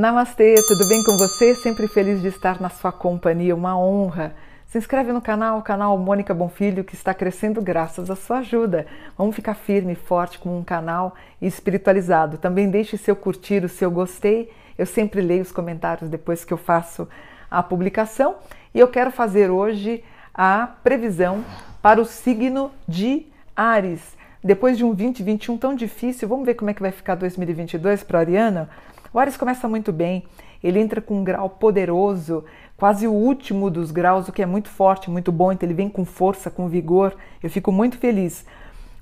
[0.00, 1.54] Namastê, tudo bem com você?
[1.54, 4.34] Sempre feliz de estar na sua companhia, uma honra.
[4.66, 8.86] Se inscreve no canal, o canal Mônica Bonfilho, que está crescendo graças à sua ajuda.
[9.18, 12.38] Vamos ficar firme e forte com um canal espiritualizado.
[12.38, 14.50] Também deixe seu curtir, o seu gostei.
[14.78, 17.06] Eu sempre leio os comentários depois que eu faço
[17.50, 18.36] a publicação.
[18.74, 21.44] E eu quero fazer hoje a previsão
[21.82, 24.16] para o signo de Ares.
[24.42, 28.20] Depois de um 2021 tão difícil, vamos ver como é que vai ficar 2022 para
[28.20, 28.70] a Ariana?
[29.12, 30.24] O Ares começa muito bem,
[30.62, 32.44] ele entra com um grau poderoso,
[32.76, 35.88] quase o último dos graus, o que é muito forte, muito bom, então ele vem
[35.88, 37.14] com força, com vigor.
[37.42, 38.44] Eu fico muito feliz.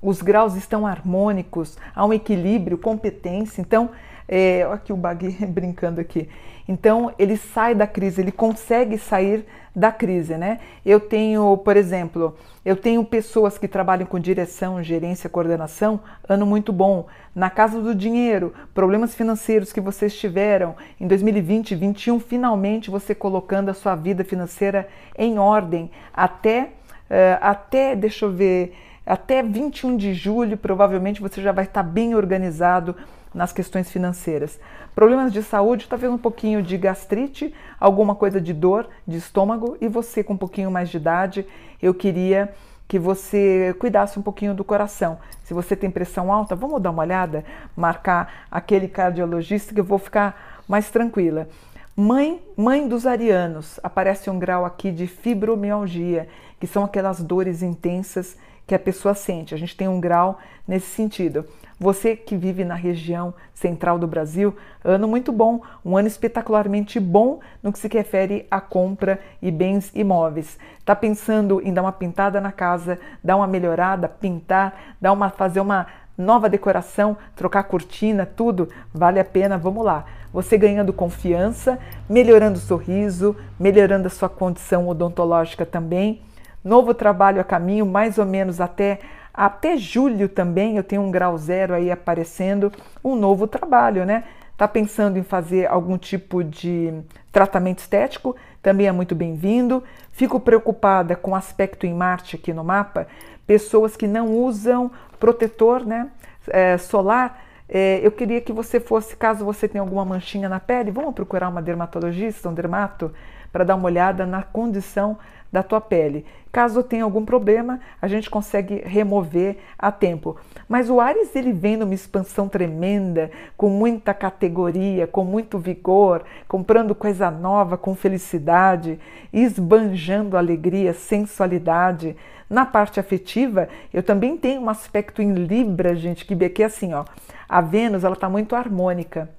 [0.01, 3.61] Os graus estão harmônicos, há um equilíbrio, competência.
[3.61, 3.89] Então,
[4.31, 6.29] é, olha aqui o Bagui brincando aqui.
[6.67, 9.43] Então, ele sai da crise, ele consegue sair
[9.75, 10.59] da crise, né?
[10.85, 16.71] Eu tenho, por exemplo, eu tenho pessoas que trabalham com direção, gerência, coordenação, ano muito
[16.71, 17.07] bom.
[17.33, 23.69] Na casa do dinheiro, problemas financeiros que vocês tiveram em 2020, 2021, finalmente você colocando
[23.69, 26.63] a sua vida financeira em ordem até,
[27.09, 32.13] uh, até deixa eu ver, até 21 de julho, provavelmente você já vai estar bem
[32.13, 32.95] organizado
[33.33, 34.59] nas questões financeiras.
[34.95, 39.87] Problemas de saúde, talvez um pouquinho de gastrite, alguma coisa de dor de estômago e
[39.87, 41.45] você com um pouquinho mais de idade,
[41.81, 42.53] eu queria
[42.87, 45.19] que você cuidasse um pouquinho do coração.
[45.43, 49.99] Se você tem pressão alta, vamos dar uma olhada, marcar aquele cardiologista que eu vou
[49.99, 51.47] ficar mais tranquila.
[51.95, 56.27] Mãe, mãe dos arianos, aparece um grau aqui de fibromialgia,
[56.59, 59.53] que são aquelas dores intensas que a pessoa sente.
[59.53, 61.45] A gente tem um grau nesse sentido.
[61.79, 67.39] Você que vive na região central do Brasil, ano muito bom, um ano espetacularmente bom
[67.63, 70.59] no que se refere à compra e bens imóveis.
[70.77, 75.61] Está pensando em dar uma pintada na casa, dar uma melhorada, pintar, dar uma, fazer
[75.61, 80.03] uma nova decoração, trocar cortina, tudo, vale a pena, vamos lá.
[80.33, 81.79] Você ganhando confiança,
[82.09, 86.21] melhorando o sorriso, melhorando a sua condição odontológica também.
[86.61, 88.99] Novo trabalho a caminho, mais ou menos até
[89.45, 92.69] até julho também eu tenho um grau zero aí aparecendo
[93.01, 94.25] um novo trabalho, né?
[94.57, 96.93] Tá pensando em fazer algum tipo de
[97.31, 98.35] tratamento estético?
[98.61, 99.81] Também é muito bem-vindo.
[100.11, 103.07] Fico preocupada com o aspecto em Marte aqui no mapa.
[103.47, 106.09] Pessoas que não usam protetor né,
[106.49, 107.41] é, solar.
[107.69, 111.47] É, eu queria que você fosse, caso você tenha alguma manchinha na pele, vamos procurar
[111.47, 113.13] uma dermatologista, um dermato,
[113.51, 115.17] para dar uma olhada na condição
[115.51, 116.25] da tua pele.
[116.51, 120.35] Caso tenha algum problema, a gente consegue remover a tempo.
[120.67, 126.95] Mas o Ares ele vem numa expansão tremenda, com muita categoria, com muito vigor, comprando
[126.95, 128.99] coisa nova com felicidade,
[129.31, 132.15] esbanjando alegria, sensualidade.
[132.49, 136.93] Na parte afetiva, eu também tenho um aspecto em Libra, gente, que aqui é assim,
[136.93, 137.05] ó.
[137.47, 139.29] A Vênus, ela está muito harmônica.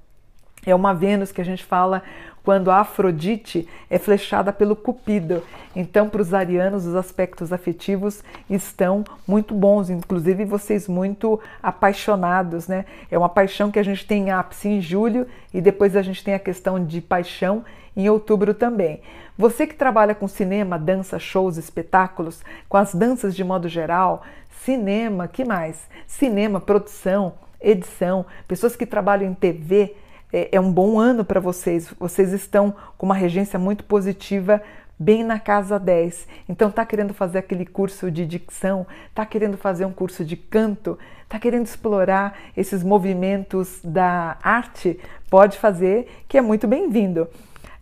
[0.65, 2.03] É uma Vênus que a gente fala
[2.43, 5.43] quando a Afrodite é flechada pelo Cupido.
[5.75, 12.85] Então, para os arianos, os aspectos afetivos estão muito bons, inclusive vocês muito apaixonados, né?
[13.09, 16.33] É uma paixão que a gente tem ápice em julho e depois a gente tem
[16.33, 17.63] a questão de paixão
[17.95, 19.01] em outubro também.
[19.37, 24.23] Você que trabalha com cinema, dança, shows, espetáculos, com as danças de modo geral,
[24.63, 25.87] cinema, que mais?
[26.05, 29.95] Cinema, produção, edição, pessoas que trabalham em TV,
[30.31, 31.93] é, é um bom ano para vocês.
[31.99, 34.61] Vocês estão com uma regência muito positiva
[35.01, 36.27] bem na casa 10.
[36.47, 40.97] Então tá querendo fazer aquele curso de dicção, tá querendo fazer um curso de canto,
[41.27, 47.27] tá querendo explorar esses movimentos da arte, pode fazer, que é muito bem-vindo.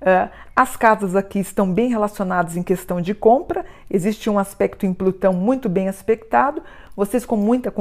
[0.01, 4.93] Uh, as casas aqui estão bem relacionadas em questão de compra, existe um aspecto em
[4.93, 6.63] Plutão muito bem aspectado,
[6.95, 7.73] vocês com muita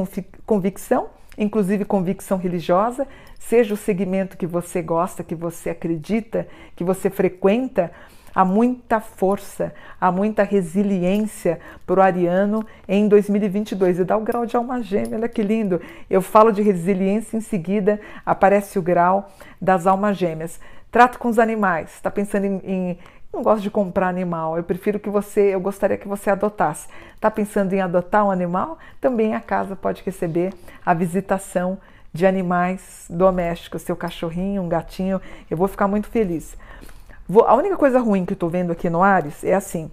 [0.45, 3.07] convicção inclusive convicção religiosa,
[3.39, 7.91] seja o segmento que você gosta, que você acredita, que você frequenta,
[8.35, 14.01] há muita força, há muita resiliência para o ariano em 2022.
[14.01, 15.81] E dá o grau de alma gêmea, olha que lindo.
[16.11, 19.29] Eu falo de resiliência, em seguida aparece o grau
[19.61, 20.61] das almas gêmeas.
[20.91, 22.99] Trato com os animais, está pensando em, em
[23.39, 26.89] não gosto de comprar animal, eu prefiro que você, eu gostaria que você adotasse.
[27.15, 28.79] Está pensando em adotar um animal?
[29.01, 30.53] Também a casa pode receber
[30.85, 31.79] a visitação
[32.13, 35.21] de animais domésticos, seu cachorrinho, um gatinho.
[35.49, 36.57] Eu vou ficar muito feliz.
[37.29, 39.89] Vou, a única coisa ruim que eu estou vendo aqui no Ares é assim: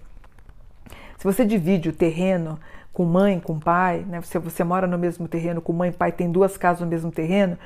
[1.16, 2.58] se você divide o terreno
[2.92, 4.20] com mãe, com pai, né?
[4.22, 7.12] Se você mora no mesmo terreno com mãe e pai, tem duas casas no mesmo
[7.12, 7.56] terreno,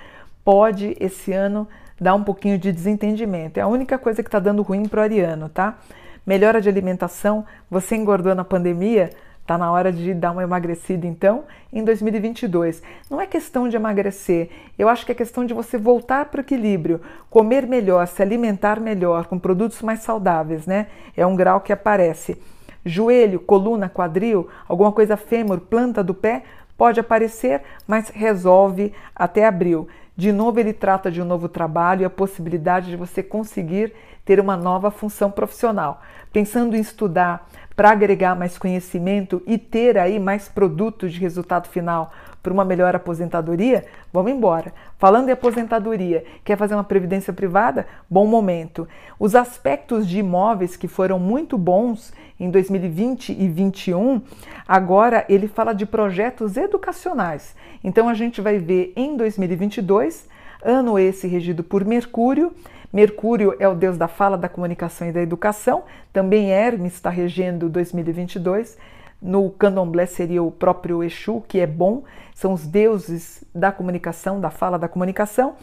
[0.50, 1.69] pode esse ano
[2.00, 3.61] dar um pouquinho de desentendimento.
[3.61, 5.79] É a única coisa que está dando ruim para o ariano, tá?
[6.26, 9.11] Melhora de alimentação, você engordou na pandemia,
[9.47, 11.43] Tá na hora de dar uma emagrecida então
[11.73, 12.82] em 2022.
[13.11, 14.49] Não é questão de emagrecer,
[14.79, 18.79] eu acho que é questão de você voltar para o equilíbrio, comer melhor, se alimentar
[18.79, 20.87] melhor, com produtos mais saudáveis, né?
[21.17, 22.41] É um grau que aparece.
[22.85, 26.44] Joelho, coluna, quadril, alguma coisa fêmur, planta do pé,
[26.79, 29.88] pode aparecer, mas resolve até abril.
[30.16, 33.92] De novo, ele trata de um novo trabalho e a possibilidade de você conseguir
[34.25, 36.00] ter uma nova função profissional.
[36.32, 42.12] Pensando em estudar para agregar mais conhecimento e ter aí mais produtos de resultado final
[42.43, 44.72] para uma melhor aposentadoria, vamos embora.
[44.99, 47.87] Falando em aposentadoria, quer fazer uma previdência privada?
[48.08, 48.88] Bom momento.
[49.19, 54.22] Os aspectos de imóveis que foram muito bons em 2020 e 2021,
[54.67, 57.55] agora ele fala de projetos educacionais.
[57.84, 60.26] Então a gente vai ver em 2022,
[60.62, 62.52] ano esse regido por Mercúrio,
[62.92, 65.84] Mercúrio é o deus da fala, da comunicação e da educação.
[66.12, 68.76] Também Hermes está regendo 2022.
[69.22, 72.02] No candomblé seria o próprio Exu, que é bom,
[72.34, 75.54] são os deuses da comunicação, da fala, da comunicação.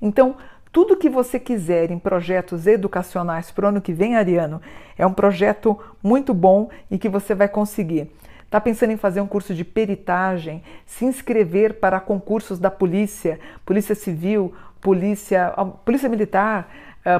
[0.00, 0.34] Então,
[0.72, 4.60] tudo que você quiser em projetos educacionais para o ano que vem, Ariano,
[4.98, 8.10] é um projeto muito bom e que você vai conseguir.
[8.52, 13.94] Está pensando em fazer um curso de peritagem, se inscrever para concursos da polícia, polícia
[13.94, 15.54] civil, polícia,
[15.86, 16.68] polícia militar,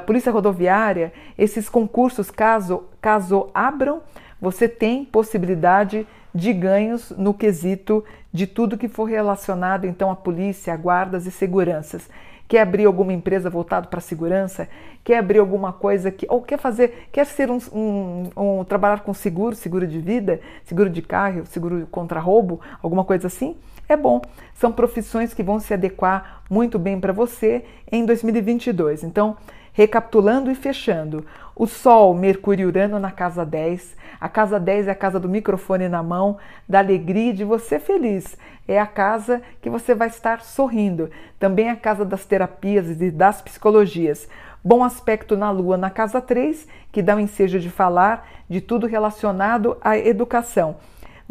[0.04, 4.02] polícia rodoviária, esses concursos, caso, caso abram,
[4.38, 10.74] você tem possibilidade de ganhos no quesito de tudo que for relacionado então à polícia,
[10.74, 12.10] a guardas e seguranças
[12.52, 14.68] quer abrir alguma empresa voltada para segurança,
[15.02, 19.14] quer abrir alguma coisa que ou quer fazer, quer ser um, um, um, trabalhar com
[19.14, 23.56] seguro, seguro de vida, seguro de carro, seguro contra roubo, alguma coisa assim,
[23.88, 24.20] é bom.
[24.52, 29.02] São profissões que vão se adequar muito bem para você em 2022.
[29.02, 29.34] Então,
[29.74, 31.24] Recapitulando e fechando,
[31.56, 33.96] o Sol, Mercúrio e Urano na casa 10.
[34.20, 36.36] A casa 10 é a casa do microfone na mão,
[36.68, 38.36] da alegria e de você feliz.
[38.68, 41.10] É a casa que você vai estar sorrindo.
[41.38, 44.28] Também é a casa das terapias e das psicologias.
[44.62, 48.86] Bom aspecto na Lua na casa 3, que dá o ensejo de falar de tudo
[48.86, 50.76] relacionado à educação.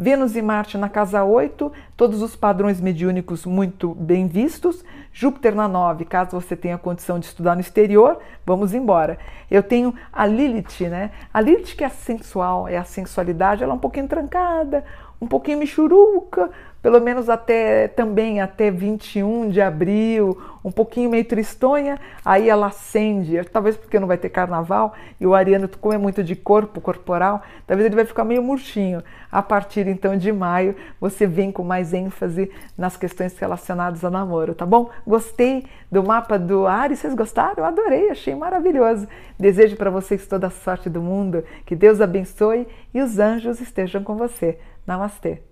[0.02, 4.84] Vênus e Marte na casa 8, todos os padrões mediúnicos muito bem vistos.
[5.12, 9.16] Júpiter na 9, caso você tenha condição de estudar no exterior, vamos embora.
[9.48, 11.12] Eu tenho a Lilith, né?
[11.32, 14.84] A Lilith que é sensual, é a sensualidade, ela é um pouquinho trancada,
[15.20, 16.50] um pouquinho michuruca,
[16.82, 23.42] pelo menos até também até 21 de abril, um pouquinho meio tristonha, aí ela acende,
[23.44, 27.42] talvez porque não vai ter carnaval e o ariano como é muito de corpo corporal,
[27.66, 29.02] talvez ele vai ficar meio murchinho.
[29.30, 34.54] A partir então de maio, você vem com mais ênfase nas questões relacionadas ao namoro,
[34.54, 34.90] tá bom?
[35.06, 37.64] Gostei do mapa do Ares, vocês gostaram?
[37.64, 39.06] Adorei, achei maravilhoso.
[39.38, 44.02] Desejo para vocês toda a sorte do mundo, que Deus abençoe e os anjos estejam
[44.02, 44.58] com você.
[44.86, 45.51] Namastê.